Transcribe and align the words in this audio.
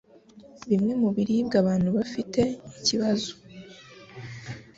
Bimwe 0.69 0.93
mu 1.01 1.09
biribwa 1.15 1.55
abantu 1.63 1.89
bafite 1.97 2.41
iki 2.67 2.79
kibazo 2.87 3.31